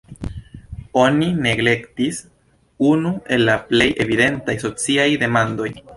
Oni 1.01 1.27
neglektis 1.47 2.23
unu 2.93 3.11
el 3.37 3.47
la 3.51 3.59
plej 3.69 3.91
evidentaj 4.07 4.57
sociaj 4.65 5.07
demandoj. 5.27 5.71